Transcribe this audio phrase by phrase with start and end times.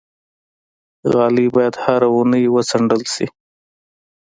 [1.11, 3.25] غالۍ باید هره اونۍ وڅنډل شي.